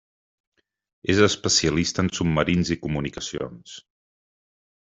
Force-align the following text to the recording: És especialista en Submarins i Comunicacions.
És 1.15 1.19
especialista 1.25 2.05
en 2.05 2.11
Submarins 2.21 2.73
i 2.77 2.81
Comunicacions. 2.87 3.81